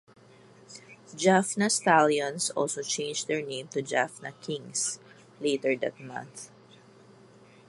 [1.15, 4.97] Jaffna Stallions also changed their name to Jaffna Kings
[5.39, 6.49] later that month.